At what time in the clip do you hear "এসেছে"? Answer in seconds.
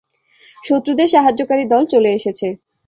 2.13-2.47